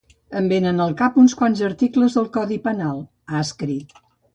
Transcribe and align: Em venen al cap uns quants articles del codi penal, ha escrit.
Em 0.37 0.45
venen 0.53 0.81
al 0.85 0.95
cap 1.01 1.21
uns 1.25 1.37
quants 1.43 1.63
articles 1.69 2.19
del 2.21 2.33
codi 2.41 2.61
penal, 2.67 3.09
ha 3.33 3.45
escrit. 3.49 3.99